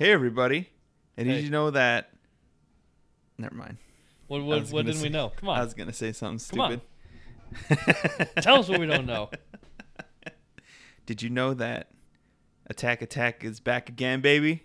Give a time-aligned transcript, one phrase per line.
[0.00, 0.66] Hey everybody!
[1.18, 1.34] And Hey.
[1.34, 2.08] did you know that?
[3.36, 3.76] Never mind.
[4.28, 5.28] What what, what didn't we know?
[5.36, 5.60] Come on.
[5.60, 6.80] I was gonna say something Come on.
[7.68, 8.28] stupid.
[8.42, 9.28] tell us what we don't know.
[11.04, 11.90] Did you know that
[12.66, 14.62] Attack Attack is back again, baby?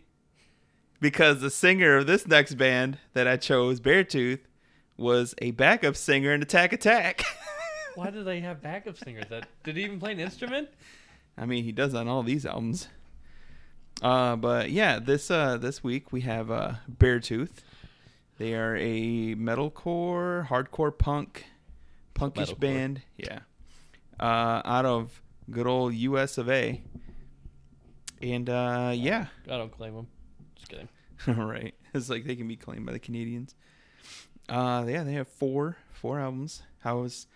[1.02, 4.40] Because the singer of this next band that I chose, Beartooth,
[4.96, 7.26] was a backup singer in Attack Attack.
[7.96, 9.26] Why do they have backup singers?
[9.30, 10.70] That did he even play an instrument?
[11.38, 12.88] I mean, he does on all these albums.
[14.02, 17.62] Uh, but yeah, this uh this week we have uh Beartooth.
[18.38, 21.46] They are a metalcore, hardcore punk,
[22.14, 22.60] punkish Metalcore.
[22.60, 23.02] band.
[23.18, 23.40] Yeah,
[24.20, 26.38] uh, out of good old U.S.
[26.38, 26.82] of A.
[28.22, 30.08] And uh, yeah, I don't claim them.
[30.56, 30.90] Just kidding.
[31.28, 31.74] right.
[31.94, 33.56] It's like they can be claimed by the Canadians.
[34.50, 36.62] Uh, yeah, they have four four albums.
[36.84, 37.28] I was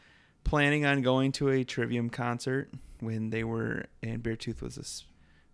[0.43, 5.05] planning on going to a Trivium concert when they were, and Beartooth was this,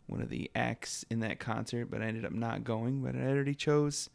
[0.08, 3.02] one of the acts in that concert, but I ended up not going.
[3.02, 4.10] But I already chose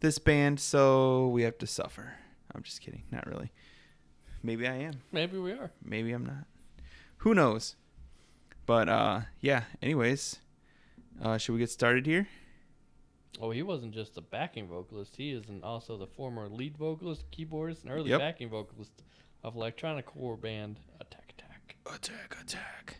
[0.00, 2.14] this band, so we have to suffer.
[2.54, 3.04] I'm just kidding.
[3.10, 3.50] Not really.
[4.42, 5.00] Maybe I am.
[5.12, 5.70] Maybe we are.
[5.84, 6.44] Maybe I'm not.
[7.18, 7.76] Who knows?
[8.66, 9.64] But uh, yeah.
[9.80, 10.38] Anyways,
[11.22, 12.28] uh, should we get started here?
[13.40, 15.16] Oh, he wasn't just a backing vocalist.
[15.16, 18.20] He is an, also the former lead vocalist, keyboardist, and early Yep.
[18.20, 19.02] backing vocalist
[19.42, 21.76] of electronic core band Attack Attack.
[21.86, 22.98] Attack, attack.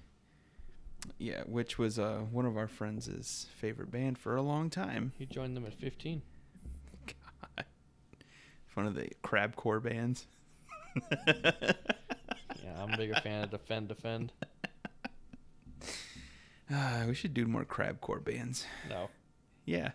[1.18, 5.12] Yeah, which was uh, one of our friends' favorite band for a long time.
[5.18, 6.22] He joined them at 15.
[7.56, 7.64] God.
[8.74, 10.26] One of the crabcore bands.
[12.62, 14.32] Yeah, I'm a bigger fan of Defend Defend.
[16.70, 18.64] Ah, we should do more crabcore bands.
[18.88, 19.10] No,
[19.66, 19.90] Yeah,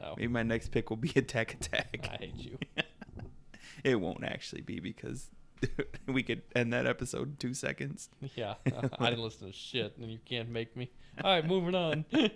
[0.00, 2.08] no, maybe my next pick will be Attack Attack.
[2.12, 2.56] I hate you.
[3.84, 5.28] it won't actually be because
[6.06, 8.08] we could end that episode in two seconds.
[8.34, 8.54] Yeah,
[8.98, 10.90] I didn't listen to shit, and you can't make me.
[11.22, 12.04] All right, moving on.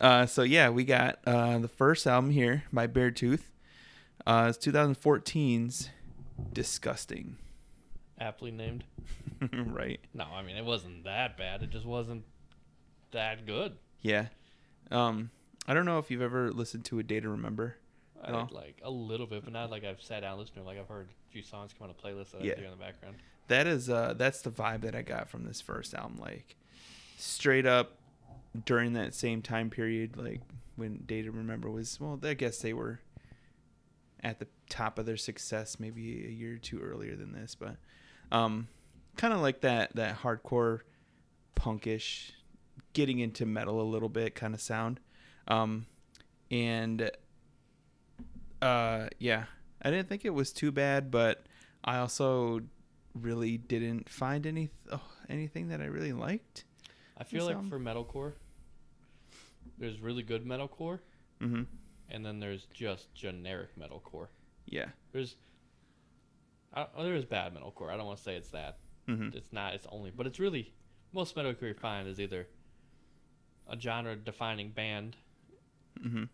[0.00, 3.42] Uh, so yeah, we got uh, the first album here by Beartooth.
[4.24, 5.90] Uh, it's 2014's
[6.52, 7.36] Disgusting.
[8.20, 8.84] Aptly named.
[9.52, 9.98] right.
[10.14, 11.64] No, I mean it wasn't that bad.
[11.64, 12.22] It just wasn't
[13.10, 13.76] that good.
[14.00, 14.26] Yeah.
[14.92, 15.30] Um,
[15.66, 17.76] I don't know if you've ever listened to A Day to Remember.
[18.24, 18.48] I No.
[18.50, 20.64] like a little bit, but not like I've sat down listening.
[20.64, 22.52] Like I've heard a few songs come on a playlist that Yeah.
[22.52, 23.16] I hear in the background.
[23.48, 26.18] That is uh that's the vibe that I got from this first album.
[26.18, 26.56] Like
[27.16, 27.98] straight up
[28.64, 30.40] during that same time period, like
[30.76, 33.00] when Day to Remember was well, I guess they were
[34.22, 37.76] at the top of their success maybe a year or two earlier than this, but
[38.32, 38.68] um
[39.16, 40.80] kind of like that that hardcore
[41.56, 42.32] punkish
[42.92, 45.00] getting into metal a little bit kind of sound.
[45.46, 45.86] Um
[46.50, 47.10] and
[48.62, 49.44] uh yeah,
[49.82, 51.44] I didn't think it was too bad, but
[51.84, 52.60] I also
[53.14, 56.64] really didn't find any oh, anything that I really liked.
[57.16, 58.32] I feel like for metalcore,
[59.78, 61.00] there's really good metalcore,
[61.42, 61.62] Mm-hmm.
[62.10, 64.28] and then there's just generic metalcore.
[64.66, 64.86] Yeah.
[65.12, 65.36] There's,
[66.74, 67.90] I, oh, there is bad metalcore.
[67.92, 68.78] I don't want to say it's that.
[69.08, 69.36] Mm-hmm.
[69.36, 69.74] It's not.
[69.74, 70.72] It's only, but it's really
[71.12, 72.46] most metalcore you find is either
[73.68, 75.16] a genre-defining band,
[76.04, 76.24] Mm-hmm.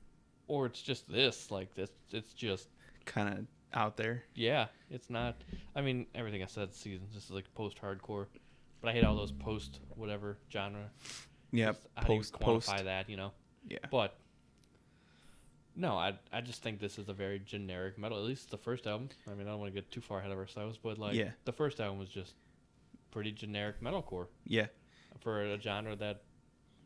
[0.49, 1.51] Or it's just this.
[1.51, 2.69] Like this, it's just
[3.07, 4.23] Kind of out there.
[4.35, 5.37] Yeah, it's not.
[5.77, 7.07] I mean, everything I said season.
[7.15, 8.27] This is like post hardcore,
[8.81, 10.91] but I hate all those post whatever genre.
[11.53, 11.77] Yep.
[11.97, 12.85] How do you Post quantify post.
[12.85, 13.11] that?
[13.11, 13.33] You know.
[13.69, 13.79] Yeah.
[13.91, 14.17] But
[15.77, 18.17] no, I I just think this is a very generic metal.
[18.19, 19.09] At least the first album.
[19.31, 21.31] I mean, I don't want to get too far ahead of ourselves, but like Yeah.
[21.45, 22.35] the first album was just
[23.11, 24.67] pretty generic metalcore Yeah.
[25.21, 26.23] for a genre that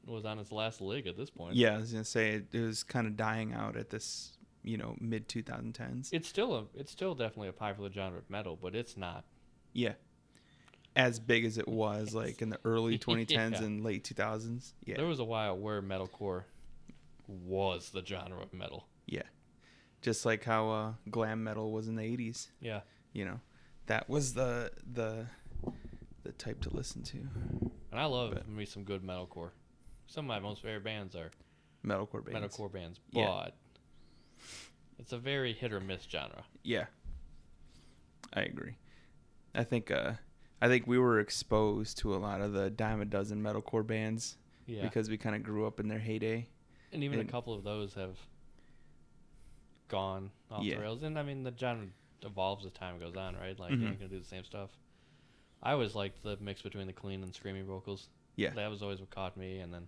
[0.09, 1.55] was on its last leg at this point.
[1.57, 1.75] Yeah.
[1.75, 4.97] I was gonna say it, it was kind of dying out at this, you know,
[5.01, 6.09] mid 2010s.
[6.13, 9.25] It's still a it's still definitely a popular genre of metal, but it's not.
[9.73, 9.95] yeah.
[10.97, 13.63] As big as it was, like in the early 2010s Yeah.
[13.63, 14.73] and late 2000s.
[14.85, 14.97] Yeah.
[14.97, 16.45] There was a while where metalcore
[17.29, 18.87] was the genre of metal.
[19.07, 19.23] yeah.
[20.01, 22.47] Just like how uh, glam metal was in the 80s.
[22.61, 22.81] Yeah.
[23.13, 23.41] You know,
[23.87, 25.27] that was the the
[26.23, 27.17] the type to listen to.
[27.19, 29.51] And I love But- me some good metalcore.
[30.09, 31.31] Some of my most favorite bands are
[31.85, 32.57] Metalcore bands.
[32.57, 33.51] metalcore bands, but Yeah.
[34.99, 36.45] it's a very hit or miss genre.
[36.65, 36.87] Yeah.
[38.33, 38.77] I agree.
[39.55, 40.15] I think uh
[40.61, 44.37] I think we were exposed to a lot of the dime a dozen metalcore bands
[44.67, 44.83] Yeah.
[44.83, 46.49] because we kind of grew up in their heyday.
[46.91, 48.17] and even and- a couple of those have
[49.89, 50.77] gone off Yeah.
[50.77, 51.03] the rails.
[51.03, 51.87] And I mean, the genre
[52.23, 53.59] evolves as time goes on, right?
[53.59, 53.81] Like, Mhm.
[53.81, 54.71] you're not going to do the same stuff.
[55.63, 58.09] I always liked the mix between the clean and screaming vocals.
[58.37, 58.51] Yeah.
[58.51, 59.59] That was always what caught me.
[59.61, 59.87] And then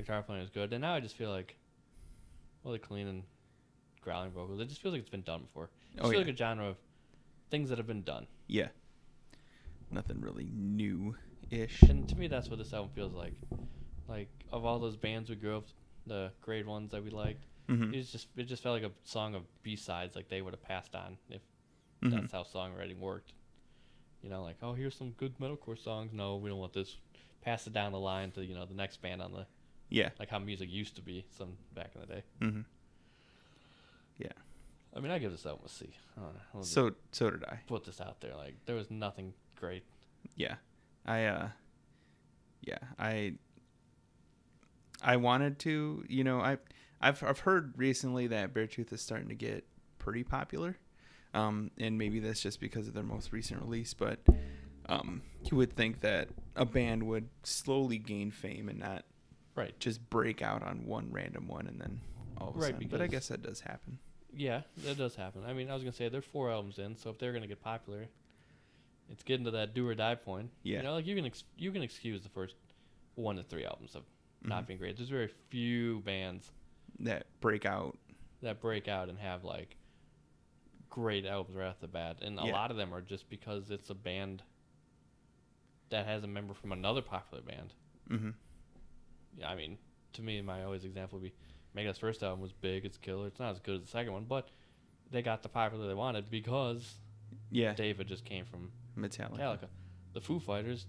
[0.00, 0.72] the guitar playing is good.
[0.72, 1.56] And now I just feel like,
[2.62, 3.22] well, the clean and
[4.00, 5.70] growling vocals, it just feels like it's been done before.
[5.94, 6.18] It just Oh, yeah.
[6.18, 6.76] like a genre of
[7.50, 8.26] things that have been done.
[8.46, 8.68] Yeah.
[9.90, 11.16] Nothing really new
[11.50, 11.82] ish.
[11.82, 13.34] And to me, that's what this album feels like.
[14.08, 15.66] Like of all those bands we grew up
[16.06, 17.44] the grade ones that we liked.
[17.68, 17.94] Mhm.
[17.94, 20.62] It just it just felt like a song of B sides, like they would have
[20.62, 21.40] passed on if
[22.02, 22.10] Mhm.
[22.12, 23.32] that's how songwriting worked.
[24.22, 26.12] You know, like oh here's some good metalcore songs.
[26.12, 26.96] No, we don't want this.
[27.42, 29.46] Pass it down the line to you know the next band on the
[29.90, 30.10] Yeah.
[30.18, 32.22] like how music used to be some back in the day.
[32.40, 32.60] hmm
[34.18, 34.32] Yeah.
[34.96, 35.88] I mean, I give this album a C.
[36.16, 36.40] I don't know.
[36.54, 37.60] I'll So so did I.
[37.66, 38.34] put this out there.
[38.36, 39.84] Like there was nothing great.
[40.36, 40.56] Yeah.
[41.06, 41.48] I uh
[42.62, 43.34] yeah, I
[45.02, 46.58] I wanted to, you know, I
[47.00, 49.64] I've I've heard recently that Beartooth is starting to get
[49.98, 50.76] pretty popular.
[51.34, 54.18] Um and maybe that's just because of their most recent release, but
[54.88, 59.04] um you would think that a band would slowly gain fame and not
[59.54, 59.78] Right.
[59.80, 62.00] just break out on one random one and then
[62.38, 62.88] all of a Right, sudden.
[62.88, 63.98] But I because- guess that does happen.
[64.32, 65.44] Yeah, that does happen.
[65.44, 67.60] I mean, I was gonna say they're four albums in, so if they're gonna get
[67.60, 68.06] popular,
[69.10, 70.50] it's getting to that do or die point.
[70.62, 70.78] Yeah.
[70.78, 72.54] You know, like you can ex- you can excuse the first
[73.16, 74.04] one to three albums of
[74.42, 74.66] not Mhm.
[74.68, 74.96] being great.
[74.96, 76.52] There's very few bands
[77.00, 77.98] That break out.
[78.42, 79.76] that break out and have like
[80.88, 82.52] great albums right off the bat, and a Yeah.
[82.52, 84.42] lot of them are just because it's a band
[85.90, 87.74] that has a member from another popular band.
[88.08, 88.34] Mhm.
[89.36, 89.78] Yeah, I mean,
[90.14, 91.34] to me, my always example would be
[91.76, 93.26] Megadeth's first album was big, it's killer.
[93.28, 94.48] It's not as good as the second one, but
[95.10, 96.96] they got the popular they wanted because
[97.50, 97.74] Yeah.
[97.74, 99.38] David just came from Metallica.
[99.38, 99.68] Metallica.
[100.12, 100.86] The Foo Fighters,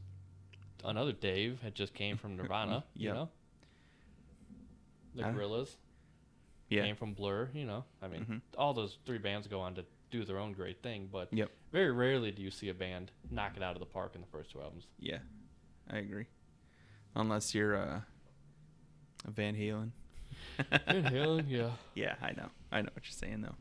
[0.83, 2.83] another Dave had just came from Nirvana.
[2.95, 3.29] You know,
[5.13, 5.75] the Uh, Gorillaz
[6.69, 6.83] Yeah.
[6.85, 7.49] came from Blur.
[7.53, 8.41] You know, I mean, Mhm.
[8.57, 11.51] all those three bands go on to do their own great thing, but Yep.
[11.71, 14.27] very rarely do you see a band knock it out of the park in the
[14.27, 14.87] first two albums.
[14.99, 15.19] Yeah,
[15.89, 16.25] I agree.
[17.15, 18.01] Unless you're uh,
[19.27, 19.91] Van Halen.
[20.87, 21.71] Van Halen, yeah.
[21.95, 22.49] Yeah, I know.
[22.71, 23.55] I know what you're saying though.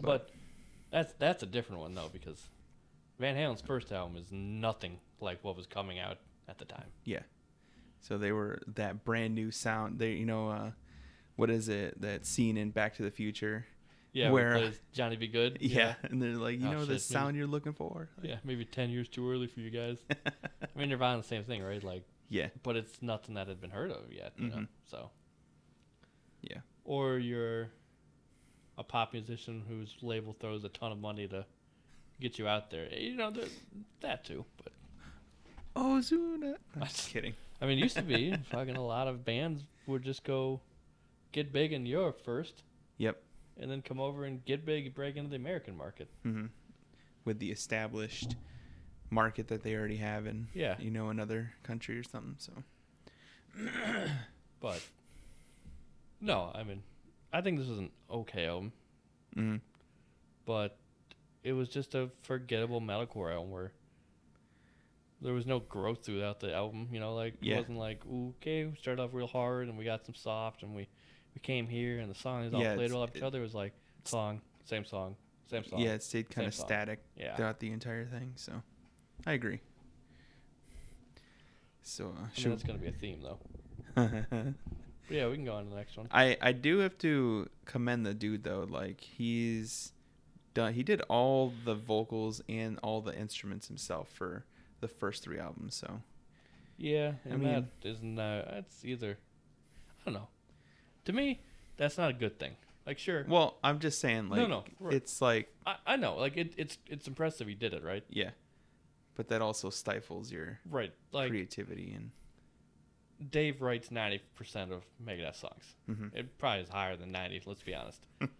[0.00, 0.30] But
[0.90, 2.48] that's that's a different one though because
[3.18, 6.18] Van Halen's first album is nothing like what was coming out
[6.48, 6.86] at the time.
[7.04, 7.20] Yeah.
[8.00, 9.98] So they were that brand new sound.
[9.98, 10.70] They, you know, uh,
[11.36, 12.00] what is it?
[12.00, 13.66] That scene in Back to the Future.
[14.12, 15.26] Yeah, Where- Johnny B.
[15.28, 15.58] Goode.
[15.60, 18.08] Yeah, and they're like, you Oh, know, shit, the maybe- sound you're looking for.
[18.22, 19.98] yeah, maybe ten years too early for you guys.
[20.26, 21.84] I mean, Nirvana, the same thing, right?
[21.84, 22.48] Like, yeah.
[22.62, 24.56] but it's nothing that had been heard of yet, you know.
[24.56, 24.68] Mhm.
[24.86, 25.10] So,
[26.42, 26.60] Yeah.
[26.84, 27.70] or you're
[28.78, 31.44] a pop musician whose label throws a ton of money to
[32.20, 32.88] get you out there.
[32.94, 33.30] You know,
[34.00, 34.44] that too.
[34.56, 34.72] But
[35.76, 36.56] Ozuna.
[36.76, 37.34] I'm just kidding.
[37.60, 40.60] I mean, it used to be fucking a lot of bands would just go
[41.32, 42.62] get big in Europe first.
[42.98, 43.22] Yep.
[43.58, 46.08] and then come over and get big, break into the American market.
[46.22, 46.46] hmm
[47.24, 48.36] With the established
[49.10, 50.76] market that they already have in, Yeah.
[50.78, 52.36] you know, another country or something.
[52.38, 52.52] So.
[54.60, 54.82] But
[56.20, 56.82] no, I mean,
[57.32, 58.72] I think this was an okay album,
[59.34, 59.56] hmm
[60.46, 60.76] but
[61.44, 63.72] it was just a forgettable metalcore album where
[65.22, 66.88] there was no growth throughout the album.
[66.92, 67.54] You know, like Yeah.
[67.54, 70.62] it wasn't like "Ooh, okay, we started off real hard and we got some soft
[70.62, 70.88] and we
[71.34, 73.38] we came here and the songs all Yeah, played well off each other.
[73.38, 73.72] It was like
[74.04, 75.16] song, same song,
[75.48, 75.78] same song.
[75.80, 77.36] Yeah, it stayed kind of static yeah.
[77.36, 78.32] throughout the entire thing.
[78.36, 78.62] So,
[79.26, 79.60] I agree.
[81.82, 83.38] So, uh, I mean, that's gonna be a theme though.
[85.08, 86.06] Yeah, we can go on to the next one.
[86.12, 88.64] I I do have to commend the dude though.
[88.70, 89.90] Like he's
[90.54, 90.72] done.
[90.74, 94.44] He did all the vocals and all the instruments himself for
[94.78, 95.74] the first three albums.
[95.74, 96.02] So
[96.76, 97.52] Yeah, I and mean-
[97.82, 98.20] that isn't.
[98.20, 99.18] Uh, that's either.
[100.06, 100.28] I don't know.
[101.06, 101.40] To me,
[101.76, 102.52] that's not a good thing.
[102.86, 104.94] Like, sure, well, I'm just saying like No, no, right.
[104.94, 106.14] it's like I, I know.
[106.18, 108.04] Like, it, it's it's impressive he did it, right?
[108.10, 108.30] yeah,
[109.20, 110.94] but that also stifles your Right.
[111.12, 112.10] Like, creativity and
[113.30, 115.76] Dave writes ninety percent of Megadeth songs.
[115.86, 116.10] mhm.
[116.14, 117.38] It probably is higher than ninety.
[117.44, 118.06] Let's be honest.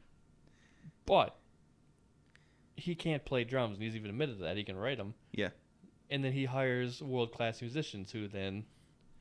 [1.05, 1.37] but
[2.77, 5.13] he can't play drums, and he's even admitted that he can write them.
[5.33, 5.51] yeah
[6.09, 8.65] And then he hires world class musicians who then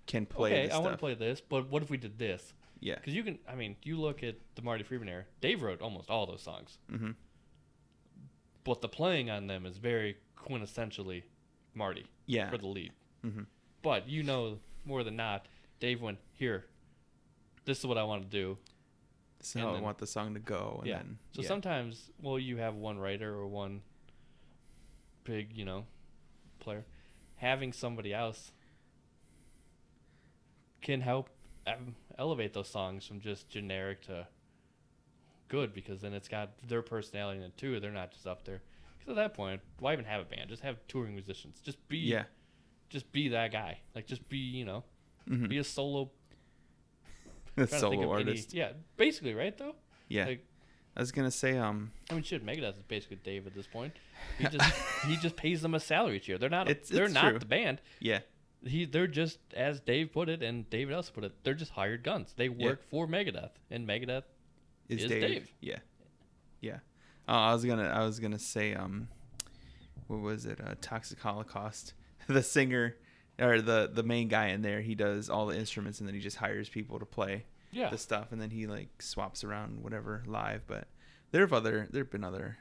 [0.05, 0.63] can play.
[0.63, 2.53] okay, I want to play this, but what if we did this?
[2.79, 2.95] Yeah.
[2.95, 5.25] Because you can, I mean, you look at the Marty Friedman era.
[5.41, 7.11] Dave wrote almost all those songs, Mm-hmm.
[8.63, 11.23] but the playing on them is very quintessentially
[11.79, 12.49] Marty Yeah.
[12.51, 12.91] for the lead.
[13.23, 13.43] hmm
[13.81, 15.47] But you know more than not,
[15.79, 16.65] Dave went here.
[17.65, 18.57] This is what I want to do.
[19.39, 20.77] This is And how I want the song to go.
[20.79, 20.97] And yeah.
[20.97, 21.47] Then, So yeah.
[21.47, 23.81] sometimes, well, you have one writer or one
[25.23, 25.85] big, you know,
[26.59, 26.83] player.
[27.37, 28.51] Having somebody else
[30.81, 31.29] can help
[31.67, 34.27] um, elevate those songs from just generic to
[35.47, 37.79] good because then it's got their personality in it too.
[37.79, 38.61] They're not just up there.
[39.09, 40.49] At that point, why even have a band?
[40.49, 41.59] Just have touring musicians.
[41.61, 42.23] Just be, yeah.
[42.89, 43.79] just be that guy.
[43.95, 44.83] Like just be, you know,
[45.27, 46.11] hmm be a solo
[47.55, 48.53] The trying to think solo of any- artist.
[48.53, 49.75] yeah, basically, right though.
[50.07, 50.25] yeah.
[50.25, 50.45] Like,
[50.95, 51.91] I was gonna say um.
[52.09, 53.93] I mean, shit, Megadeth is basically Dave at this point.
[54.37, 54.73] He just
[55.07, 56.37] he just pays them a salary each year.
[56.37, 57.39] They're not It's- they're it's not true.
[57.39, 57.81] the band.
[57.99, 58.19] Yeah.
[58.65, 61.43] he they're just as Dave put it and David also put it.
[61.43, 62.33] They're just hired guns.
[62.35, 62.65] They Yeah.
[62.65, 64.23] work for Megadeth, and Megadeth.
[64.89, 65.21] Is, Is Dave.
[65.21, 65.51] Dave.
[65.61, 65.77] Yeah.
[66.61, 66.79] Yeah.
[67.29, 69.07] Uh, I was gonna I was gonna say um,
[70.07, 70.59] what was it?
[70.65, 71.93] Uh, Toxic Holocaust.
[72.27, 72.95] the singer
[73.39, 76.21] or the the main guy in there, he does all the instruments and then he
[76.21, 80.23] just hires people to play Yeah, the stuff and then he like swaps around whatever
[80.25, 80.63] live.
[80.67, 80.87] But
[81.31, 82.57] there have other there have been other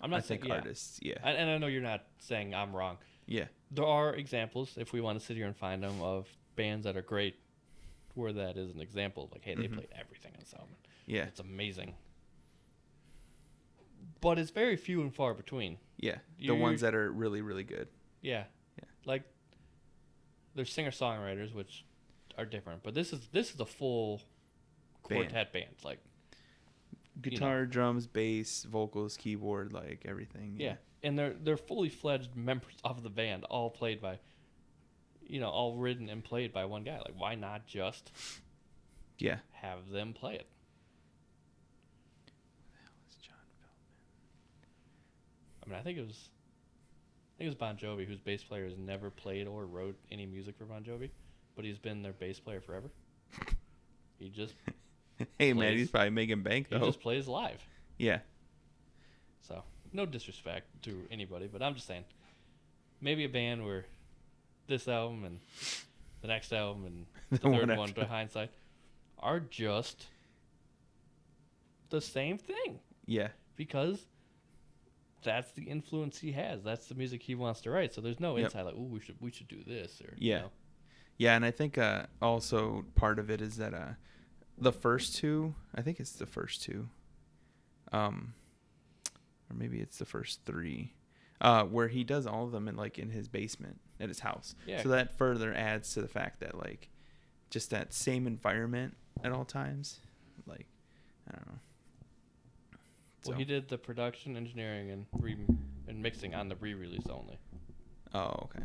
[0.00, 0.58] I'm I not think saying yeah.
[0.58, 0.98] artists.
[1.02, 1.14] Yeah.
[1.22, 2.98] And, and I know you're not saying I'm wrong.
[3.26, 3.46] yeah.
[3.70, 6.96] There are examples, if we want to sit here and find them, of bands that
[6.96, 7.36] are great,
[8.14, 9.28] where that is an example.
[9.32, 9.74] Like, hey, they Mhm.
[9.74, 10.74] played everything on this album.
[11.06, 11.24] Yeah.
[11.24, 11.94] It's amazing.
[14.20, 15.78] But it's very few and far between.
[15.96, 16.18] Yeah.
[16.38, 17.88] The You- ones that are really really good.
[18.22, 18.44] Yeah.
[18.78, 18.84] Yeah.
[19.04, 19.22] Like
[20.54, 21.84] there's singer songwriters which
[22.36, 24.18] are different, but this is this is a full
[25.08, 25.22] Band.
[25.30, 25.74] quartet band.
[25.84, 26.00] Like
[27.20, 30.54] Guitar, drums, bass, vocals, keyboard, like everything.
[30.58, 30.76] yeah.
[31.02, 34.18] And they're they're fully fledged members of the band, all played by
[35.30, 36.96] you know, all written and played by one guy.
[36.98, 38.10] Like why not just
[39.18, 39.38] Yeah.
[39.52, 40.46] have them play it?
[45.68, 46.28] I mean I think it was
[47.36, 50.26] I think it was Bon Jovi whose bass player has never played or wrote any
[50.26, 51.10] music for Bon Jovi,
[51.54, 52.90] but he's been their bass player forever.
[54.18, 54.54] He just
[55.38, 56.80] hey man, he's probably making bank though.
[56.80, 57.60] he just plays live.
[57.98, 58.20] Yeah.
[59.42, 62.04] So no disrespect to anybody, but I'm just saying,
[63.00, 63.84] maybe a band where
[64.66, 65.40] this album and
[66.20, 68.00] the next album and the, The one third one, after.
[68.02, 68.50] to hindsight,
[69.18, 70.06] are just
[71.90, 73.28] the same thing Yeah.
[73.56, 74.04] because
[75.22, 76.62] that's the influence he has.
[76.62, 77.92] That's the music he wants to write.
[77.94, 78.46] So there's no Yep.
[78.46, 80.40] insight like, oh, we should we should do this or you Yeah.
[80.42, 80.50] know.
[81.18, 83.94] Yeah, and I think uh, also part of it is that uh,
[84.56, 86.88] the first two, I think it's the first two,
[87.92, 88.34] um,
[89.50, 90.94] or maybe it's the first three,
[91.40, 94.54] uh, where he does all of them in like in his basement at his house.
[94.66, 94.82] Yeah.
[94.82, 96.88] So that further adds to the fact that like,
[97.50, 99.98] just that same environment at all times,
[100.46, 100.68] like,
[101.28, 101.58] I don't know.
[103.24, 105.46] Well, So- he did the production, engineering, and re-
[105.88, 107.38] and mixing on the re-release only,
[108.14, 108.64] Oh, okay.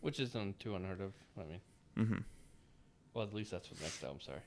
[0.00, 1.12] which isn't too unheard of.
[1.36, 1.60] I mean.
[1.96, 2.18] Mm-hmm.
[3.14, 4.20] Well, at least that's for the next album.
[4.20, 4.40] Sorry.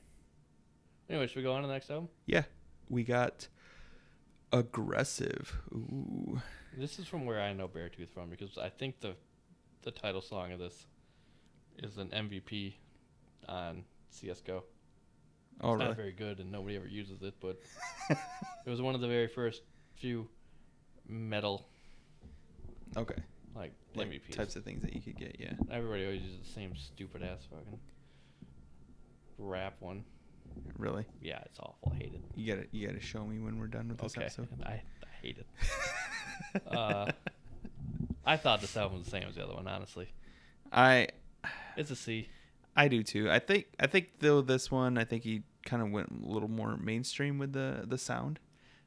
[1.09, 2.09] Anyway, should we go on to the next album?
[2.25, 2.43] Yeah,
[2.89, 3.47] we got
[4.51, 5.55] aggressive.
[5.73, 6.41] Ooh.
[6.77, 9.15] This is from where I know Beartooth from because I think the
[9.83, 10.87] the title song of this
[11.77, 12.73] is an MVP
[13.47, 14.63] on CS:GO.
[15.61, 15.87] Oh, it's really?
[15.89, 17.59] not very good, and nobody ever uses it, but
[18.65, 19.61] it was one of the very first
[19.95, 20.27] few
[21.07, 21.67] metal
[22.97, 23.15] Okay.
[23.55, 24.35] like, like MVPs.
[24.35, 25.37] types of things that you could get.
[25.39, 25.53] Yeah.
[25.71, 27.79] Everybody always uses the same stupid ass fucking
[29.37, 30.03] rap one.
[30.77, 31.05] Really.
[31.21, 31.91] Yeah, it's awful.
[31.93, 32.21] I hate it.
[32.35, 34.47] You gotta you gotta show me when we're done with this Okay, episode.
[34.65, 34.81] I, I
[35.21, 36.67] hate it.
[36.67, 37.11] uh,
[38.25, 39.67] I thought this album was the same as the other one.
[39.67, 40.07] Honestly,
[40.71, 41.09] I
[41.75, 42.29] it's a C.
[42.75, 43.29] I do too.
[43.31, 46.49] I think I think though this one I think he kind of went a little
[46.49, 48.39] more mainstream with the the sound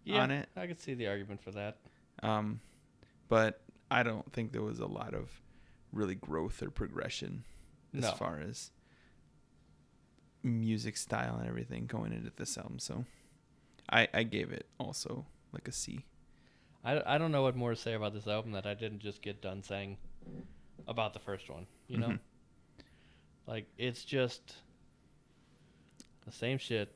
[0.04, 0.49] Yeah, on it.
[0.57, 1.78] I could see the argument for that.
[2.23, 2.61] Um,
[3.28, 5.40] but I don't think there was a lot of
[5.92, 7.45] really growth or progression
[7.95, 8.12] as No.
[8.12, 8.71] far as
[10.42, 12.78] music style and everything going into this album.
[12.78, 13.04] So
[13.90, 16.04] I I gave it also like a C.
[16.85, 19.21] I, I don't know what more to say about this album that I didn't just
[19.21, 19.97] get done saying
[20.87, 21.66] about the first one.
[21.88, 22.18] You know, Mhm.
[23.49, 24.55] Like it's just
[26.25, 26.95] the same shit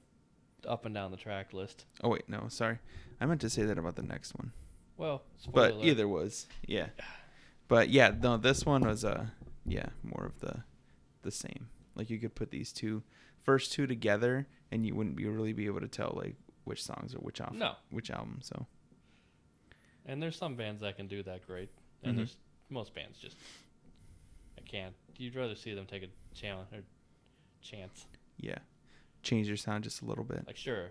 [0.69, 1.85] up and down the track list.
[2.05, 2.79] Oh wait, no, sorry.
[3.21, 4.53] I meant to say that about the next one.
[4.97, 6.89] Well, but either was yeah
[7.69, 9.27] but yeah no this one was uh
[9.67, 10.63] yeah more of the
[11.23, 13.03] the same like you could put these two
[13.43, 17.15] first two together and you wouldn't be really be able to tell like which songs
[17.15, 17.75] or which album No.
[17.91, 18.67] which album so
[20.07, 21.71] And there's some bands that can do that great,
[22.05, 22.17] and Mhm.
[22.19, 22.37] there's
[22.69, 23.37] most bands just
[24.59, 24.95] I can't.
[25.19, 26.83] You'd rather see them take a challenge or
[27.61, 28.07] chance.
[28.39, 28.59] yeah
[29.23, 30.91] change your sound just a little bit Like sure,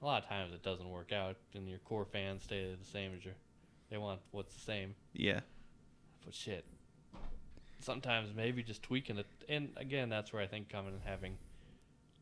[0.00, 3.12] a lot of times it doesn't work out, and your core fans stay the same
[3.16, 3.34] as your.
[3.90, 5.40] They want what's the same, yeah
[6.24, 6.64] but shit.
[7.80, 11.36] Sometimes maybe just tweaking it, and again, that's where I think coming and having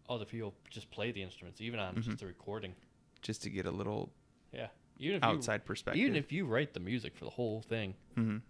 [0.08, 2.02] other people just play the instruments, even on Mhm.
[2.02, 2.74] just the recording.
[3.20, 4.12] just to get a little
[4.52, 4.68] Yeah,
[4.98, 7.94] even if outside you, perspective even if you write the music for the whole thing,
[8.14, 8.42] hmm j-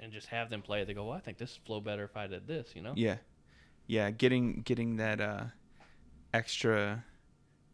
[0.00, 0.86] and just have them play it.
[0.86, 2.92] They go, well, I think this flow better if I did this, you know?
[2.96, 3.16] yeah
[3.88, 5.44] yeah getting getting that uh
[6.32, 7.04] extra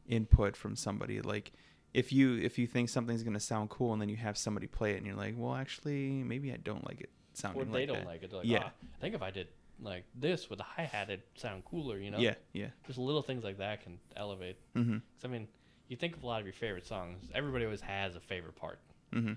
[0.08, 1.52] input from somebody like
[1.94, 4.92] if you if you think something's gonna sound cool and then you have somebody play
[4.94, 7.88] it and you're like well actually maybe i don't like it sounding Or they like
[7.88, 8.06] don't that.
[8.06, 8.30] like it.
[8.30, 8.62] They're like, Yeah.
[8.64, 9.48] "Ah, I think if I did
[9.80, 12.18] like this with a hi hat, it'd sound cooler, you know?
[12.18, 14.56] yeah yeah Just little things like that can elevate.
[14.74, 15.46] mm-hmm 'Cause, I mean,
[15.88, 17.30] you think of a lot of your favorite songs.
[17.34, 18.80] Everybody always has a favorite part.
[19.12, 19.34] mm-hmm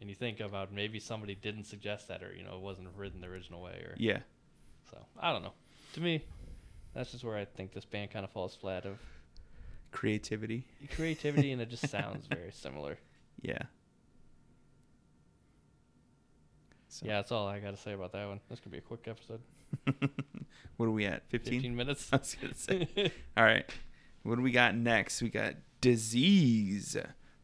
[0.00, 3.20] and you think about maybe somebody didn't suggest that, or you know, it wasn't written
[3.20, 4.20] the original way, or Yeah.
[4.90, 4.98] so.
[5.18, 5.52] I don't know.
[5.94, 6.24] To me,
[6.94, 8.98] that's just where I think this band kind of falls flat of
[9.90, 10.64] Creativity.
[10.90, 12.98] creativity, and it just sounds very similar.
[13.40, 13.62] Yeah.
[16.88, 18.40] So, Yeah, that's all I got to say about that one.
[18.48, 19.40] This could be a quick episode.
[20.76, 21.28] what are we at?
[21.28, 21.52] 15?
[21.54, 22.08] 15 minutes.
[22.12, 23.12] I was gonna say.
[23.36, 23.68] All right.
[24.22, 25.20] What do we got next?
[25.22, 26.96] We got Disease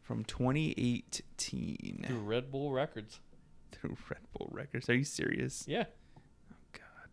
[0.05, 3.19] from 2018 Through Red Bull Records.
[3.73, 4.89] through Red Bull Records.
[4.89, 5.65] Are you serious?
[5.67, 5.85] Yeah,
[6.51, 7.09] Oh God.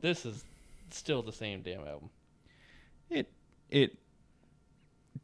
[0.00, 0.44] this is
[0.90, 2.10] still the same damn album.
[3.08, 3.30] It
[3.70, 3.96] it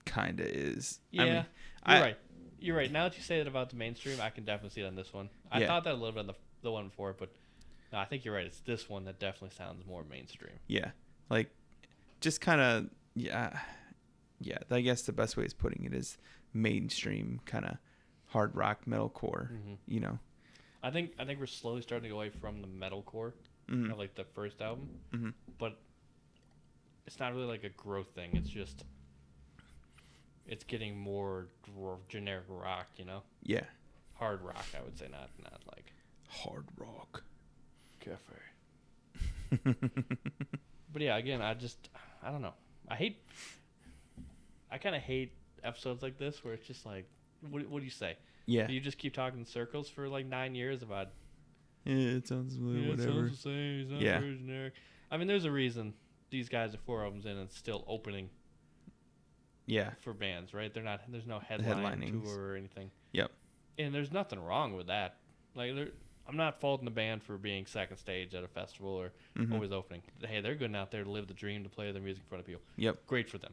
[0.05, 1.01] kind of is.
[1.11, 1.45] Yeah, I mean, you're
[1.85, 2.17] I, right.
[2.59, 2.91] You're right.
[2.91, 5.13] Now that you say that about the mainstream, I can definitely see it on this
[5.13, 5.29] one.
[5.53, 5.67] I Yeah.
[5.67, 7.29] thought that a little bit on the the one before, but
[7.93, 8.47] no, I think you're right.
[8.47, 10.55] It's this one that definitely sounds more mainstream.
[10.67, 10.91] Yeah.
[11.29, 11.51] Like
[12.21, 13.59] just kind of yeah.
[14.41, 16.19] Yeah, I guess the best way is putting it is
[16.53, 17.77] mainstream kind of
[18.27, 19.79] hard rock metalcore, Mhm.
[19.87, 20.19] you know.
[20.83, 23.33] I think I think we're slowly starting to go away from the metalcore
[23.69, 23.91] Mhm.
[23.93, 25.35] of like the first album, Mhm.
[25.59, 25.81] but
[27.07, 28.37] it's not really like a growth thing.
[28.37, 28.85] It's just
[30.47, 31.49] it's getting more
[32.09, 33.65] generic rock, you know, Yeah.
[34.15, 34.65] hard rock.
[34.79, 35.93] I would say not not like
[36.29, 37.25] Hard rock.
[38.01, 38.35] cafe.
[40.93, 41.91] But yeah, again, I just
[42.23, 42.55] I don't know.
[42.89, 43.23] I hate.
[44.71, 45.33] I kind of hate
[45.63, 47.09] episodes like this where it's just like,
[47.51, 48.17] what, what do you say?
[48.47, 48.67] yeah.
[48.67, 51.09] Do you just keep talking in circles for like nine years about
[51.85, 53.13] Yeah, it sounds yeah, it whatever.
[53.13, 54.21] sounds the same, it sounds Yeah.
[54.21, 54.73] very generic.
[55.11, 55.95] I mean, there's a reason
[56.31, 58.31] these guys are four albums in and still opening
[59.67, 59.91] Yeah.
[60.01, 60.73] for bands, right?
[60.73, 61.01] They're not.
[61.09, 62.91] There's no headline tour or anything.
[63.13, 63.31] Yep.
[63.79, 65.17] And there's nothing wrong with that.
[65.55, 65.73] Like,
[66.29, 69.53] I'm not faulting the band for being second stage at a festival or Mhm.
[69.53, 70.03] always opening.
[70.25, 72.41] Hey, they're good out there to live the dream to play their music in front
[72.41, 72.63] of people.
[72.77, 73.07] Yep.
[73.07, 73.53] Great for them.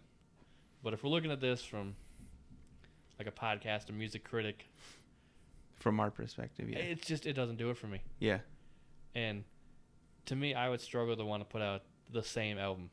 [0.83, 1.95] But if we're looking at this from
[3.17, 4.67] like a podcast, a music critic,
[5.79, 6.79] From our perspective, yeah.
[6.79, 8.01] it's just it doesn't do it for me.
[8.19, 8.39] yeah.
[9.15, 9.43] And
[10.25, 12.89] to me, I would struggle to want to put out the same album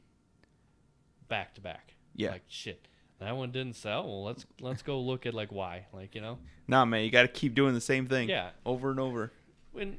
[1.28, 1.94] back to back.
[2.14, 2.32] Yeah.
[2.32, 2.86] Like shit,
[3.20, 4.04] that one didn't sell.
[4.06, 5.86] Well, let's let's go look at like why.
[5.92, 6.38] Like you know,
[6.68, 8.28] Nah, man, you got to keep doing the same thing.
[8.28, 8.50] yeah.
[8.66, 9.32] Over and over.
[9.72, 9.96] When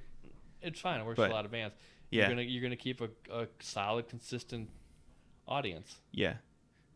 [0.62, 1.76] it's fine, it works But- for a lot of bands.
[2.12, 2.22] Yeah.
[2.24, 4.70] You're gonna you're gonna keep a, a solid, consistent
[5.48, 5.96] audience.
[6.12, 6.34] Yeah.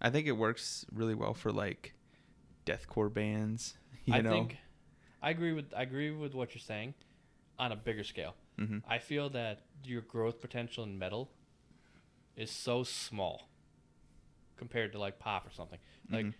[0.02, 1.94] I think it works really well for like
[2.66, 3.78] deathcore bands.
[4.06, 4.30] You I know.
[4.32, 4.58] think
[5.24, 6.94] I agree with I agree with what you're saying
[7.58, 8.36] on a bigger scale.
[8.60, 8.84] Mhm.
[8.88, 11.32] I feel that your growth potential in metal
[12.36, 13.50] is so small
[14.58, 15.80] compared to like pop or something.
[16.12, 16.34] Like Mhm.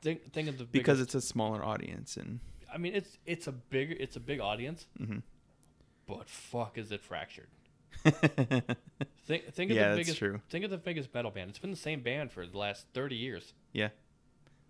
[0.00, 2.40] think think of the because biggest- it's a smaller audience and
[2.72, 5.22] I mean it's it's a bigger it's a big audience, mhm.
[6.06, 7.48] but fuck is it fractured.
[9.26, 10.40] Think think of Yeah, the biggest true.
[10.48, 11.50] think of the biggest metal band.
[11.50, 13.52] It's been the same band for the last 30 years.
[13.72, 13.88] yeah.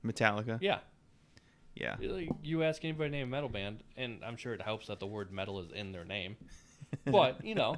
[0.05, 0.59] Metallica.
[0.61, 0.79] Yeah.
[1.75, 1.97] Yeah.
[2.01, 4.99] Like, You ask anybody to name a metal band, and I'm sure it helps that
[5.01, 6.37] the word metal is in their name.
[7.05, 7.77] But, you know,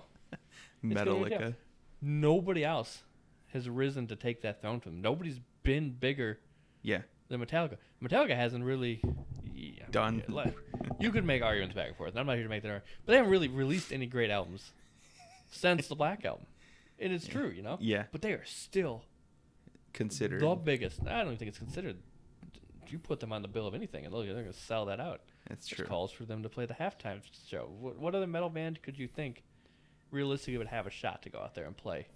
[0.83, 1.41] It's gonna work out.
[1.41, 1.55] Metallica.
[2.01, 3.03] nobody else
[3.49, 5.03] has risen to take that throne from them.
[5.03, 6.39] Nobody's been bigger
[6.83, 7.03] Yeah.
[7.29, 7.77] than Metallica.
[8.03, 9.03] Metallica hasn't really
[9.55, 10.23] yeah, Done.
[10.29, 10.57] yeah, like,
[11.01, 12.11] you could make arguments back and forth.
[12.13, 14.31] and I'm not here to make that argument, but they haven't really released any great
[14.31, 14.73] albums
[15.51, 16.47] since the Black Album,
[16.99, 17.77] and it's true, you know.
[17.81, 18.05] Yeah.
[18.13, 19.05] But they are still
[19.93, 20.41] Considered.
[20.41, 21.01] the biggest.
[21.07, 21.97] I don't even think it's considered.
[22.89, 24.99] You put them on the bill of anything, and look, they're going to sell that
[25.01, 25.21] out.
[25.49, 25.87] That's true.
[25.87, 27.69] calls for them to play the halftime show.
[27.79, 29.43] What, what other metal band could you think
[30.11, 32.07] realistically would have a shot to go out there and play?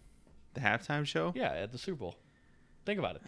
[0.54, 1.32] The halftime show?
[1.36, 2.16] Yeah, at the Super Bowl.
[2.86, 3.22] Think about it.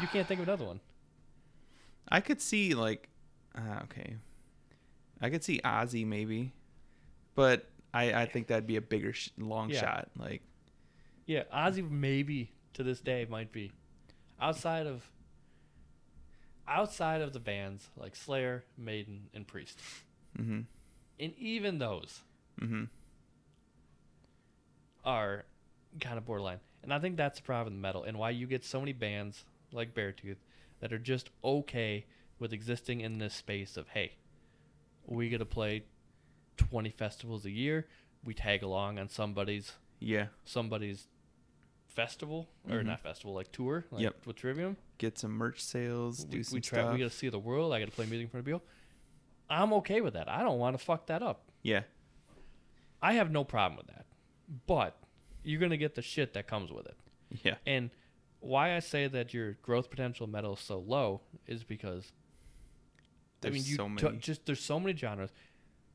[0.00, 0.80] You can't think of another one.
[2.08, 3.08] I could see like
[3.56, 4.16] uh, okay.
[5.20, 6.52] I could see Ozzy maybe.
[7.34, 9.80] But I I think that'd be a bigger sh- long Yeah.
[9.80, 10.42] shot like
[11.26, 13.72] Yeah, Ozzy maybe to this day might be
[14.40, 15.10] outside of
[16.66, 19.80] outside of the bands like Slayer, Maiden, and Priest.
[20.38, 20.64] mhm.
[21.18, 22.22] And even those
[22.60, 22.88] Mhm.
[25.04, 25.44] are
[26.00, 26.60] kind of borderline.
[26.82, 29.44] And I think that's the problem with metal and why you get so many bands
[29.72, 30.36] like Beartooth
[30.80, 32.06] that are just okay
[32.38, 34.12] with existing in this space of hey,
[35.06, 35.82] we get to play
[36.60, 37.88] 20 festivals a year.
[38.24, 40.28] We tag along on somebody's Yeah.
[40.44, 41.08] somebody's
[41.88, 42.86] festival or Mhm.
[42.86, 44.26] not festival like tour like Yep.
[44.26, 44.76] with Trivium.
[44.98, 46.92] Get some merch sales, do we, some we try stuff.
[46.92, 47.72] we got to see the world.
[47.72, 48.62] I got to play music in front of people.
[49.48, 50.28] I'm okay with that.
[50.28, 51.50] I don't want to fuck that up.
[51.62, 51.82] yeah.
[53.02, 54.04] I have no problem with that.
[54.66, 55.02] But
[55.42, 56.96] you're to get the shit that comes with it.
[57.42, 57.56] Yeah.
[57.64, 57.90] And
[58.40, 62.12] why I say that your growth potential metal is so low is because
[63.42, 64.18] I mean, you so t- many.
[64.18, 65.30] just there's so many genres,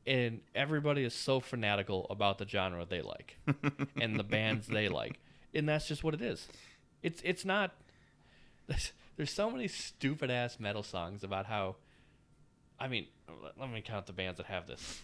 [0.06, 3.38] and everybody is so fanatical about the genre they like
[4.00, 5.18] and the bands they like,
[5.54, 6.46] and that's just what it is.
[7.02, 7.72] It's it's not.
[8.66, 11.76] There's, there's so many stupid ass metal songs about how
[12.78, 13.06] I mean,
[13.42, 15.02] let, let me count the bands that have this.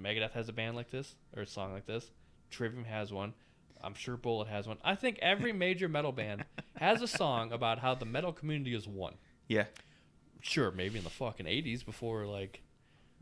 [0.00, 2.10] Megadeth has a band like this or a song like this.
[2.50, 3.34] Trivium has one.
[3.82, 4.78] I'm sure Bullet has one.
[4.84, 6.44] I think every major metal band
[6.76, 9.14] has a song about how the metal community is one.
[9.48, 9.64] Yeah.
[10.40, 12.62] Sure, maybe in the fucking 80s before like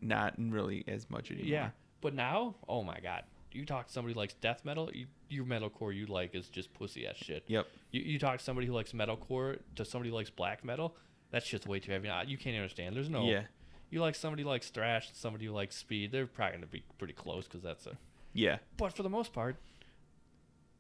[0.01, 1.49] Not really as much anymore.
[1.49, 3.25] yeah, but now, oh my god.
[3.53, 6.75] You talk to somebody who likes death metal, you, your metalcore you like is just
[6.75, 7.45] pussy ass shit.
[7.47, 7.69] Yep.
[7.93, 10.97] You, you talk to somebody who likes metalcore to somebody who likes black metal,
[11.31, 12.11] that's just way too heavy.
[12.27, 12.97] You can't understand.
[12.97, 13.25] There's no.
[13.29, 13.43] Yeah.
[13.91, 16.11] You like somebody who likes thrash, somebody who likes speed.
[16.11, 17.97] They're probably gonna be pretty close because that's a.
[18.33, 18.59] Yeah.
[18.77, 19.55] But for the most part,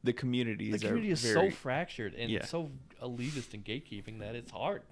[0.02, 2.44] The communities the community is very, so fractured and Yeah.
[2.44, 4.82] so elitist and gatekeeping that it's hard.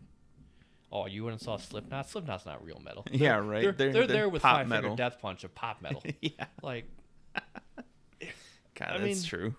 [0.95, 2.11] Oh, you and saw Slipknot.
[2.11, 3.07] Slipknot's not real metal.
[3.11, 3.63] Yeah, They're- right.
[3.63, 4.91] They're, They're- they're, they're there with pop Five metal.
[4.91, 6.03] Finger Death Punch of pop metal.
[6.21, 6.45] yeah.
[6.63, 6.85] like
[8.75, 9.55] God, I that's mean, true.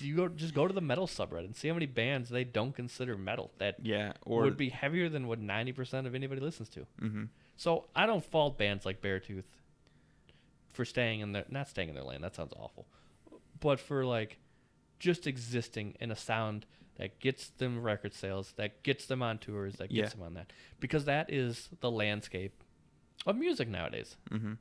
[0.00, 2.74] you go just go to the metal subreddit and see how many bands they don't
[2.74, 4.12] consider metal that Yeah.
[4.24, 6.86] Or would be heavier than what ninety percent of anybody listens to.
[6.98, 7.24] hmm
[7.56, 9.44] So I don't fault bands like Beartooth
[10.72, 12.20] for staying in their not staying in their lane.
[12.22, 12.86] That sounds awful,
[13.60, 14.38] but for like
[14.98, 19.76] just existing in a sound that gets them record sales, that gets them on tours,
[19.76, 20.16] that gets Yeah.
[20.16, 22.62] them on that, because that is the landscape
[23.26, 24.16] of music nowadays.
[24.30, 24.54] hmm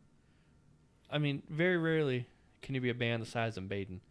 [1.11, 2.27] I mean, very rarely
[2.61, 4.01] can you be a band the size of Maiden,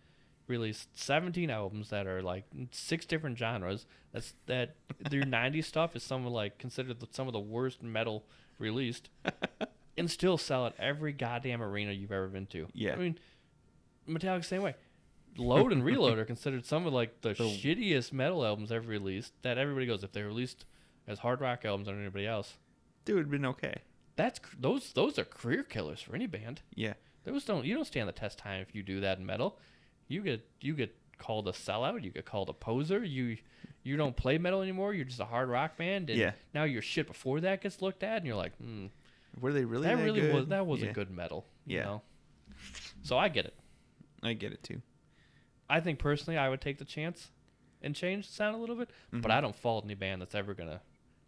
[0.49, 3.87] release 17 albums that are like six different genres.
[4.13, 7.83] That's that their 90s stuff is some of like considered the, some of the worst
[7.83, 8.25] metal
[8.59, 9.11] released,
[9.97, 12.67] and still sell at every goddamn arena you've ever been to.
[12.75, 12.95] Yeah.
[12.95, 13.19] I mean,
[14.09, 14.75] Metallica same way.
[15.39, 19.33] Load and Reload are considered some of like the, The- shittiest metal albums ever released.
[19.43, 20.65] That everybody goes if they're released
[21.07, 22.55] as hard rock albums than anybody else.
[23.05, 23.77] Dude, it'd been okay.
[24.17, 26.61] That's those those are career killers for any band.
[26.75, 26.95] Yeah.
[27.25, 29.59] Those don't you don't stand the test time if you do that in metal.
[30.09, 32.03] You get you get called a sellout.
[32.03, 33.05] You get called a poser.
[33.05, 33.37] You
[33.85, 34.93] you don't play metal anymore.
[34.93, 36.11] You're just a hard rock band.
[36.11, 36.33] And Yeah.
[36.53, 38.87] Now your shit before that gets looked at, and you're like, hmm,
[39.41, 40.35] Were they really that that, really good?
[40.35, 40.89] was that was yeah.
[40.89, 41.47] a good metal.
[41.65, 41.85] You Yeah.
[41.85, 42.03] know?
[43.03, 43.55] So I get it.
[44.23, 44.83] I get it too.
[45.71, 47.31] I think personally, I would take the chance
[47.83, 48.91] and change the sound a little bit.
[49.13, 49.35] But Mhm.
[49.35, 50.81] I don't fault any band that's ever gonna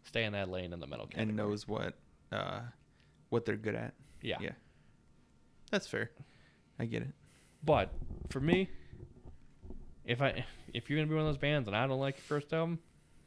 [0.03, 1.27] stay in that lane in the metal category.
[1.29, 1.95] and knows what
[2.31, 2.61] uh
[3.29, 3.93] what they're good at.
[4.21, 4.37] Yeah.
[4.41, 4.53] Yeah.
[5.69, 6.11] That's fair.
[6.79, 7.13] I get it.
[7.63, 7.93] But
[8.29, 8.69] for me,
[10.05, 12.23] if I if you're gonna be one of those bands and I don't like your
[12.23, 12.79] first album,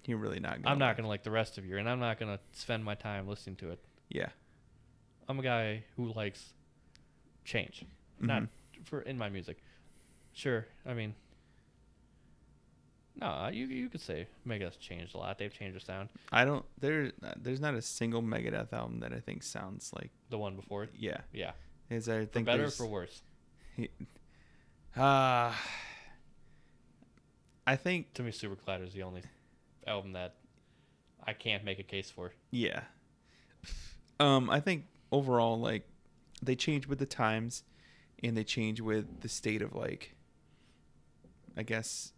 [0.07, 2.01] You're really not gonna I'm not like- gonna like the rest of you, and I'm
[2.01, 3.83] not gonna spend my time listening to it.
[4.11, 4.29] Yeah.
[5.29, 6.53] I'm a guy who likes
[7.45, 7.85] change,
[8.21, 8.49] not Mhm.
[8.85, 9.63] for in my music.
[10.35, 11.15] Sure, I mean,
[13.17, 15.39] no, you you could say Megadeth's changed a lot.
[15.39, 16.09] They've changed their sound.
[16.33, 20.39] I don't there there's not a single Megadeth album that I think sounds like The
[20.39, 21.19] one before, yeah.
[21.33, 21.53] yeah,
[21.89, 23.23] Is I for think better or for worse.
[24.97, 25.53] Uh
[27.67, 29.23] I think To me, Super Collider is the only
[29.87, 30.35] album that
[31.27, 32.33] I can't make a case for.
[32.51, 32.83] yeah.
[34.21, 35.89] Um I think overall like
[36.43, 37.63] they change with the times
[38.23, 40.15] and they change with the state of like
[41.57, 42.13] I guess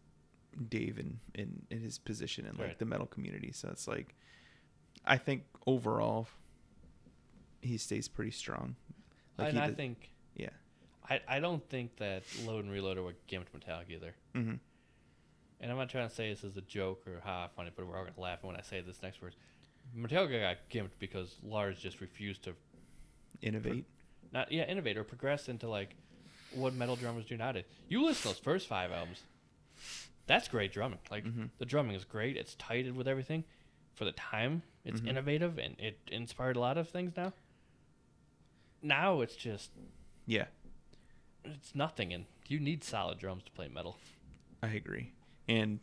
[0.69, 2.79] Dave in in, in his position in like Right.
[2.79, 3.53] the metal community.
[3.53, 4.15] So it's like
[5.05, 6.29] I think overall
[7.63, 8.77] he stays pretty strong.
[9.39, 10.51] Like and I did- think yeah.
[11.09, 14.15] I, I don't think that Load and Reload are gimped Metallica either.
[14.35, 14.55] hmm
[15.61, 17.97] And I'm not trying to say this as a joke or ha funny, but we're
[17.97, 19.37] all gonna laugh when I say this next word.
[19.97, 22.55] Metallica got gimped because Lars just refused to
[23.43, 23.85] Innovate.
[24.33, 25.95] not yeah innovate or progress into like
[26.51, 27.65] what metal drummers do nowadays.
[27.89, 29.23] You listen to those first five albums,
[30.27, 30.99] that's great drumming.
[31.11, 31.51] Like Mhm.
[31.59, 32.37] the drumming is great.
[32.37, 33.45] It's tighted with everything.
[33.95, 35.09] For the time, it's Mhm.
[35.09, 37.17] innovative and it inspired a lot of things.
[37.17, 37.33] Now,
[38.83, 39.71] now it's just
[40.27, 40.47] Yeah.
[41.45, 43.99] it's nothing, and you need solid drums to play metal.
[44.63, 45.13] I agree,
[45.49, 45.81] and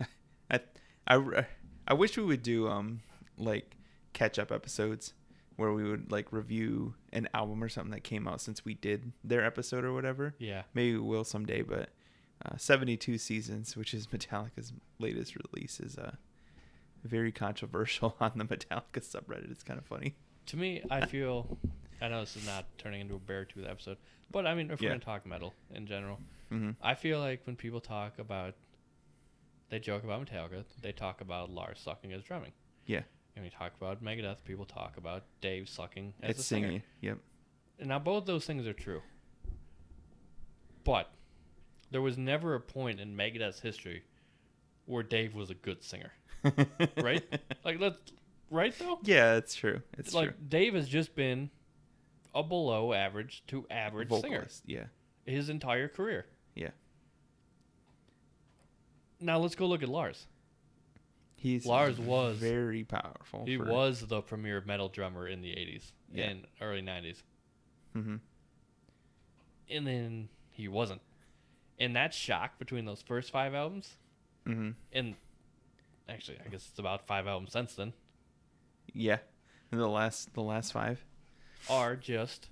[0.50, 0.60] I,
[1.06, 1.46] I,
[1.88, 3.02] I wish we would do um
[3.36, 3.76] like
[4.12, 5.12] catch up episodes
[5.60, 9.12] where we would like review an album or something that came out since we did
[9.22, 10.34] their episode or whatever.
[10.38, 11.90] Yeah, Maybe we will someday, but
[12.44, 16.12] uh, 72 seasons, which is Metallica's latest release, is uh
[17.04, 19.50] very controversial on the Metallica subreddit.
[19.50, 20.16] It's kind of funny.
[20.46, 21.58] to me, I feel.
[22.02, 23.98] I know this is not turning into a Beartooth episode,
[24.30, 26.18] but I mean, if we're gonna talk metal in general,
[26.48, 28.54] hmm I feel like when people talk about,
[29.68, 32.52] they joke about Metallica, they talk about Lars sucking as drumming.
[32.86, 33.02] Yeah,
[33.36, 36.66] And we talk about Megadeth, people talk about Dave sucking as it's a singer.
[36.68, 36.82] singing.
[37.00, 37.18] Yep.
[37.78, 39.00] And now both those things are true.
[40.84, 41.10] But
[41.90, 44.02] there was never a point in Megadeth's history
[44.86, 46.12] where Dave was a good singer,
[46.96, 47.22] right?
[47.64, 47.96] like let's
[48.50, 48.98] right though.
[49.04, 49.80] Yeah, it's true.
[49.96, 50.36] It's like true.
[50.48, 51.50] Dave has just been
[52.34, 54.84] a below average to average singer Yeah.
[55.24, 56.26] his entire career.
[56.54, 56.70] Yeah.
[59.20, 60.26] Now let's go look at Lars.
[61.40, 63.46] He's Lars was- very powerful.
[63.46, 66.24] He for- was the premier metal drummer in the 80s Yeah.
[66.28, 67.22] and early 90s.
[67.96, 68.20] Mhm.
[69.70, 71.00] And then he wasn't.
[71.78, 73.96] And that shock between those first five albums,
[74.44, 74.74] Mhm.
[74.92, 75.16] and
[76.08, 77.92] actually, I guess it's about five albums since then,
[78.92, 79.20] Yeah.
[79.72, 81.04] And the last the last five
[81.68, 82.48] are just.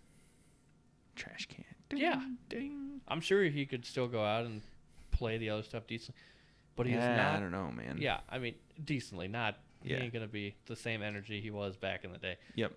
[1.16, 1.64] trash can.
[1.92, 2.24] Yeah.
[2.48, 3.01] Ding.
[3.09, 4.62] I'm sure he could still go out and
[5.11, 6.22] play the other stuff decently,
[6.77, 7.35] but he's yeah, not.
[7.37, 7.98] I don't know, man.
[8.01, 9.29] Yeah, I mean, decently.
[9.29, 9.59] Not.
[9.83, 9.99] He Yeah.
[10.03, 12.37] ain't gonna be the same energy he was back in the day.
[12.57, 12.73] Yep.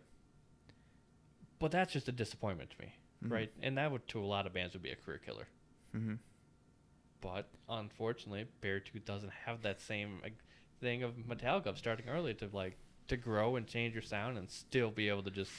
[1.60, 3.32] But that's just a disappointment to me, Mhm.
[3.32, 3.54] right?
[3.62, 5.48] And that would, to a lot of bands, would be a career killer.
[5.94, 6.20] Mhm.
[7.22, 10.34] But unfortunately, Beartooth doesn't have that same like,
[10.80, 14.50] thing of Metallica of starting early to like to grow and change your sound and
[14.50, 15.52] still be able to just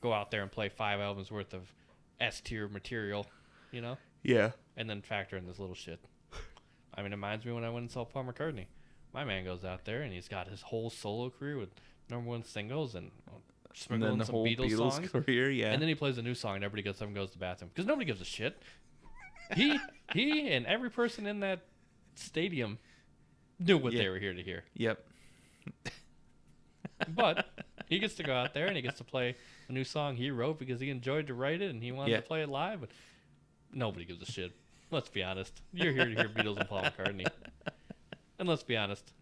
[0.00, 1.72] go out there and play five albums worth of
[2.20, 3.26] S tier material,
[3.72, 4.52] you know, Yeah.
[4.76, 5.98] and then factor in this little shit.
[6.94, 8.66] I mean, it reminds me when I went and saw Paul McCartney.
[9.14, 11.70] My man goes out there and he's got his whole solo career with
[12.10, 15.08] number one singles and uh, And sprinkling then the some whole Beatles, Beatles, songs.
[15.26, 15.72] career, yeah.
[15.72, 17.40] And then he plays a new song and everybody gets up and goes to the
[17.40, 18.60] bathroom because nobody gives a shit.
[19.54, 19.78] He
[20.12, 21.60] he and every person in that
[22.16, 22.78] stadium
[23.58, 24.02] knew what Yeah.
[24.02, 24.64] they were here to hear.
[24.74, 25.04] yep.
[27.14, 27.46] But
[27.88, 29.36] he gets to go out there and he gets to play
[29.68, 32.16] a new song he wrote because he enjoyed to write it and he wanted Yeah.
[32.18, 32.80] to play it live.
[32.80, 32.90] But
[33.72, 34.52] nobody gives a shit.
[34.90, 35.52] Let's be honest.
[35.72, 37.26] You're here to hear Beatles and Paul McCartney.
[38.38, 39.12] And let's be honest.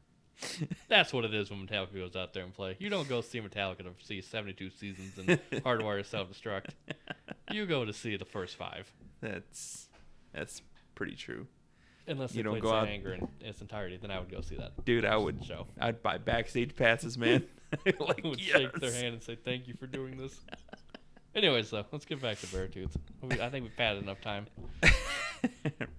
[0.88, 2.76] That's what it is when Metallica goes out there and play.
[2.78, 6.70] You don't go see Metallica to see 72 seasons and Hardwire Self Destruct.
[7.50, 8.92] You go to see the first five.
[9.22, 9.88] That's
[10.34, 10.60] that's
[10.94, 11.46] pretty true.
[12.06, 14.84] Unless You don't go out- Anger in its entirety, then I would go see that.
[14.84, 15.66] Dude, I would show.
[15.80, 17.44] I'd buy backstage passes, man.
[17.98, 18.58] like would yes.
[18.58, 20.38] shake their hand and say thank you for doing this.
[21.34, 22.92] Anyways, though, let's get back to Beartooth.
[23.40, 24.46] I think we've had enough time.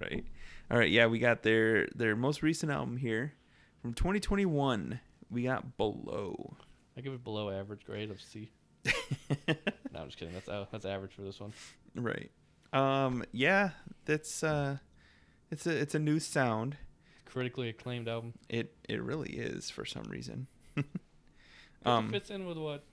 [0.01, 0.25] right.
[0.69, 3.34] All right, yeah, we got their their most recent album here
[3.82, 4.99] from 2021.
[5.30, 6.56] We got Below.
[6.97, 8.51] I give it below average grade of C.
[9.93, 10.34] No, I'm just kidding.
[10.34, 11.53] That's uh, that's average for this one.
[11.95, 12.30] right.
[12.73, 13.71] Um yeah,
[14.06, 14.77] that's uh
[15.49, 16.75] it's a it's a new sound.
[17.25, 18.34] Critically acclaimed album.
[18.49, 20.47] It it really is for some reason.
[20.77, 20.86] It
[21.86, 22.84] um fits in with what?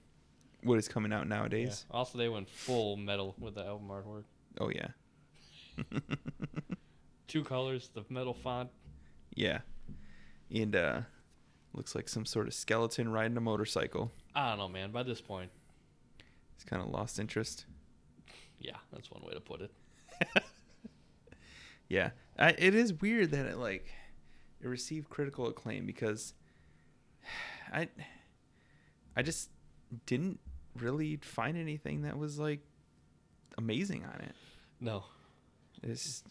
[0.63, 1.37] what is coming out Yeah.
[1.37, 1.85] nowadays?
[1.91, 4.25] Also, they went full metal with the album artwork.
[4.61, 4.89] Oh yeah.
[7.29, 8.71] Two colors, the metal font.
[9.35, 9.61] Yeah.
[10.55, 11.01] And uh
[11.73, 14.13] looks like some sort of skeleton riding a motorcycle.
[14.35, 14.91] I don't know, man.
[14.93, 15.51] By this point,
[16.55, 17.67] It's kind of lost interest.
[18.61, 19.73] yeah, that's one way to put it.
[21.89, 23.93] Yeah, I, it is weird that it like
[24.61, 26.33] it received critical acclaim because
[27.73, 27.89] I
[29.17, 29.51] I just
[30.07, 30.41] didn't
[30.79, 32.61] really find anything that was like
[33.59, 34.35] amazing on it.
[34.81, 35.05] No.
[35.83, 36.25] It's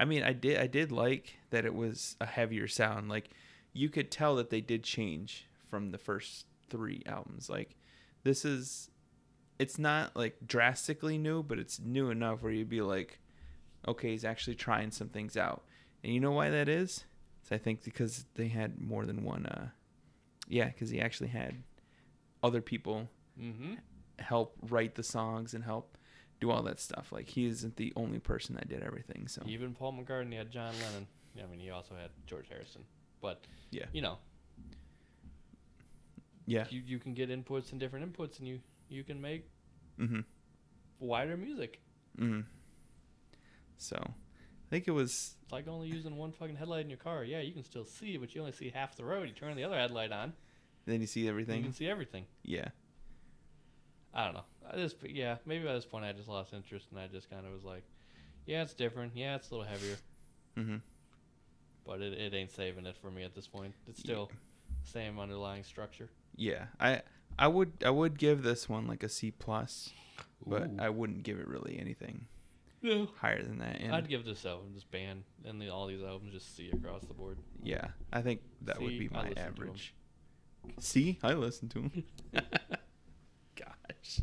[0.00, 3.08] I mean, I did I did like that it was a heavier sound.
[3.08, 3.30] Like
[3.72, 7.48] you could tell that they did change from the first 3 albums.
[7.50, 7.76] Like
[8.24, 8.90] this is
[9.58, 13.18] it's not like drastically new, but it's new enough where you'd be like
[13.86, 15.64] okay, he's actually trying some things out.
[16.04, 17.04] And you know why that is?
[17.42, 19.68] It's, I think because they had more than one uh
[20.48, 21.62] yeah, cuz he actually had
[22.42, 23.08] other people
[23.40, 23.74] Mm-hmm.
[24.18, 25.96] help write the songs and help
[26.40, 27.12] do all that stuff.
[27.12, 29.28] Like he isn't the only person that did everything.
[29.28, 31.06] So Even Paul McCartney had John Lennon.
[31.34, 32.82] Yeah, I mean, he also had George Harrison.
[33.20, 34.18] But yeah, you know,
[36.46, 39.48] yeah, you you can get inputs and different inputs, and you you can make
[39.98, 40.20] mm-hmm,
[41.00, 41.80] wider music.
[42.18, 42.40] mm-hmm.
[43.76, 47.24] So I think it was It's like only using one fucking headlight in your car.
[47.24, 49.28] Yeah, you can still see, but you only see half the road.
[49.28, 50.32] You turn the other headlight on,
[50.86, 51.58] then you see everything.
[51.58, 52.24] you can see everything.
[52.44, 52.68] Yeah,
[54.14, 54.44] I don't know.
[54.72, 57.46] I just yeah, maybe by this point I just lost interest, and I just kind
[57.46, 57.84] of was like,
[58.46, 59.12] yeah, it's different.
[59.16, 59.96] Yeah, it's a little heavier,
[60.56, 60.76] mm-hmm.
[61.86, 63.74] but it, it ain't saving it for me at this point.
[63.88, 64.04] It's Yeah.
[64.04, 64.30] still
[64.84, 66.08] same underlying structure.
[66.36, 66.66] yeah.
[66.80, 67.02] I
[67.38, 69.90] I would I would give this one like a C plus,
[70.46, 70.76] but Ooh.
[70.78, 72.26] I wouldn't give it really anything
[72.82, 73.06] No.
[73.20, 73.80] higher than that.
[73.80, 77.02] And I'd give this album, just band, and the, all these albums just C across
[77.02, 77.38] the board.
[77.62, 79.46] yeah, I think that would be my listen to 'em.
[79.48, 79.94] average.
[80.80, 82.04] See, I listen to him.
[83.56, 84.20] Gosh.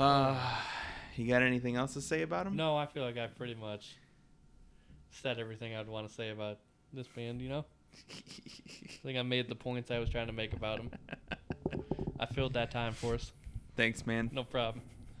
[0.00, 0.34] Uh,
[1.14, 2.56] you got anything else to say about him?
[2.56, 3.96] No, I feel like I pretty much
[5.10, 6.58] said everything I'd want to say about
[6.90, 7.42] this band.
[7.42, 7.64] You know,
[8.10, 10.90] I think I made the points I was trying to make about him.
[12.18, 13.32] I filled that time for us.
[13.76, 14.30] Thanks, man.
[14.32, 14.82] No problem.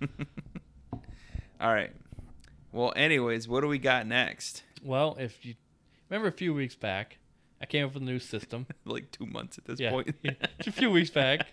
[1.60, 1.92] All right.
[2.72, 4.62] Well, anyways, what do we got next?
[4.82, 5.56] Well, if you
[6.08, 7.18] remember a few weeks back,
[7.60, 8.66] I came up with a new system.
[8.86, 10.14] like two months at this yeah, point.
[10.66, 11.46] a few weeks back.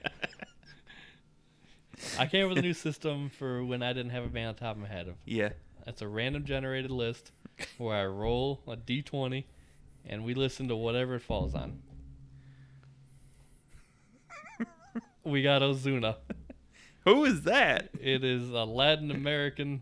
[2.19, 4.55] I came up with a new system for when I didn't have a band on
[4.55, 5.13] top of my head.
[5.25, 5.49] Yeah.
[5.85, 7.31] That's a random generated list
[7.77, 9.45] where I roll a d20
[10.05, 11.81] and we listen to whatever it falls on.
[15.23, 16.17] we got Ozuna.
[17.05, 17.89] Who is that?
[17.99, 19.81] It is a Latin American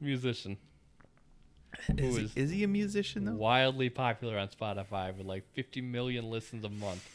[0.00, 0.58] musician.
[1.98, 3.34] Is, he, is he a musician though?
[3.34, 7.08] Wildly popular on Spotify with like 50 million listens a month.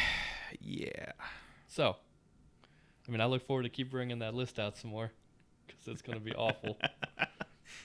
[0.60, 1.12] yeah.
[1.68, 1.96] So,
[3.08, 5.12] I mean, I look forward to keep bringing that list out some more
[5.66, 6.78] because it's going to be awful.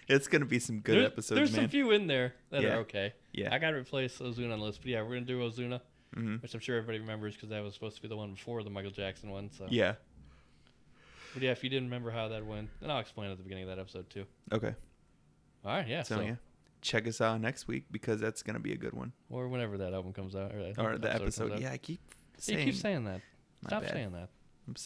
[0.07, 1.61] It's gonna be some good There- episodes, There's man.
[1.61, 2.75] some few in there that Yeah.
[2.75, 3.13] are okay.
[3.33, 3.53] yeah.
[3.53, 5.81] I got to replace Ozuna on the list, but yeah, we're going to do Ozuna,
[6.13, 8.61] hmm which I'm sure everybody remembers because that was supposed to be the one before
[8.63, 9.49] the Michael Jackson one.
[9.51, 9.95] So, Yeah.
[11.33, 13.63] but yeah, if you didn't remember how that went, then I'll explain at the beginning
[13.63, 14.25] of that episode too.
[14.51, 14.75] Okay.
[15.65, 16.03] All right, yeah.
[16.03, 16.35] So, So, yeah,
[16.81, 19.13] check us out next week because that's gonna be a good one.
[19.31, 21.59] or whenever that album comes out, or, Or the episode.
[21.59, 21.99] Yeah, I keep
[22.35, 22.65] You saying.
[22.65, 23.21] keep saying that.
[23.63, 23.91] My Stop bad.
[23.91, 24.29] saying that.